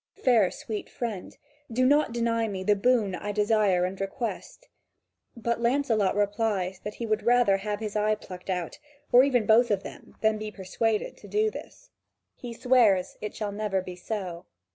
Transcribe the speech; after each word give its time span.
Fair, 0.15 0.49
sweet 0.49 0.89
friend, 0.89 1.37
do 1.71 1.85
not 1.85 2.11
deny 2.11 2.47
me 2.47 2.63
the 2.63 2.75
boon 2.75 3.13
I 3.13 3.31
desire 3.31 3.85
and 3.85 4.01
request." 4.01 4.67
But 5.37 5.61
Lancelot 5.61 6.15
replies 6.15 6.79
that 6.83 6.95
he 6.95 7.05
would 7.05 7.21
rather 7.21 7.57
have 7.57 7.79
his 7.79 7.95
eye 7.95 8.15
plucked 8.15 8.49
out, 8.49 8.79
or 9.11 9.23
even 9.23 9.45
both 9.45 9.69
of 9.69 9.83
them, 9.83 10.15
than 10.21 10.39
be 10.39 10.49
persuaded 10.51 11.17
to 11.17 11.27
do 11.27 11.51
this: 11.51 11.91
he 12.33 12.51
swears 12.51 13.15
it 13.21 13.35
shall 13.35 13.51
never 13.51 13.79
be 13.79 13.95
so. 13.95 14.47